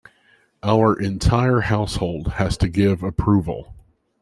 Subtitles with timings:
[0.63, 3.75] Our entire household has to give approval.